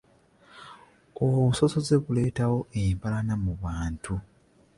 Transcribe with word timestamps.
Obusosoze 1.23 1.93
buleetawo 2.03 2.57
empalana 2.81 3.33
mu 3.43 3.53
bantu. 3.63 4.15